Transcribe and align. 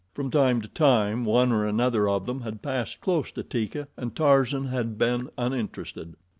From 0.15 0.31
time 0.31 0.61
to 0.63 0.67
time 0.67 1.25
one 1.25 1.51
or 1.51 1.63
another 1.63 2.09
of 2.09 2.25
them 2.25 2.41
had 2.41 2.63
passed 2.63 3.01
close 3.01 3.31
to 3.33 3.43
Teeka, 3.43 3.87
and 3.95 4.15
Tarzan 4.15 4.65
had 4.65 4.97
been 4.97 5.29
uninterested. 5.37 6.15